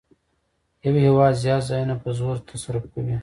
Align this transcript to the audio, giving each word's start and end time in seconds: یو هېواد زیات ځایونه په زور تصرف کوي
یو 0.83 0.93
هېواد 1.05 1.33
زیات 1.43 1.63
ځایونه 1.69 1.95
په 2.03 2.09
زور 2.19 2.35
تصرف 2.49 2.83
کوي 2.93 3.15